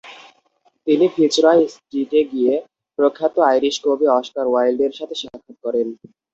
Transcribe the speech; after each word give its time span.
তিনি 0.87 1.05
ফিচরয় 1.15 1.61
স্টিটে 1.73 2.21
গিয়ে 2.31 2.53
প্রখ্যাত 2.99 3.35
আইরিশ 3.51 3.75
কবি 3.85 4.05
অস্কার 4.19 4.45
ওয়াইল্ডের 4.49 4.93
সাথে 4.99 5.15
সাক্ষাৎ 5.21 5.57
করেন। 5.65 5.87